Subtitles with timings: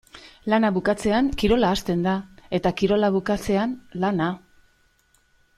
[0.53, 2.15] Lana bukatzean kirola hasten da
[2.61, 4.35] eta kirola bukatzean lana.